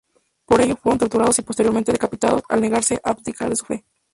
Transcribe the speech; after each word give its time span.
Por 0.47 0.61
ello, 0.61 0.77
fueron 0.77 0.97
torturados 0.97 1.37
y 1.37 1.43
posteriormente 1.43 1.91
decapitados, 1.91 2.41
al 2.49 2.59
negarse 2.61 2.95
a 3.03 3.11
abdicar 3.11 3.51
de 3.51 3.55
su 3.55 3.65
fe. 3.65 3.85